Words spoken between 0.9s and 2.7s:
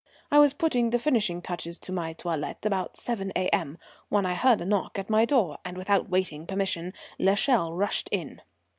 finishing touches to my toilette